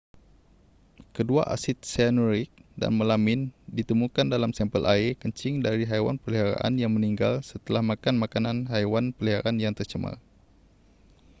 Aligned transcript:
kedua 1.15 1.41
asid 1.55 1.77
sianurik 1.91 2.49
dan 2.81 2.91
melamin 2.99 3.41
ditemukan 3.75 4.27
dalam 4.33 4.49
sampel 4.57 4.81
air 4.93 5.11
kencing 5.21 5.55
dari 5.65 5.83
haiwan 5.89 6.17
peliharaan 6.23 6.73
yang 6.81 6.91
meninggal 6.97 7.33
setelah 7.49 7.83
makan 7.91 8.15
makanan 8.23 8.57
haiwan 8.71 9.05
peliharaan 9.17 9.57
yang 9.63 9.73
tercemar 9.77 10.15